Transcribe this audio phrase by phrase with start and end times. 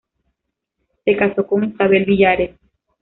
[1.05, 2.57] Se casó con Isabel Villares.